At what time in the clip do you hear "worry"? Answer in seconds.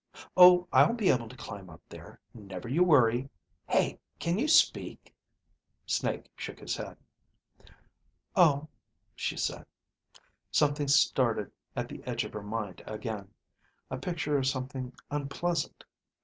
2.83-3.29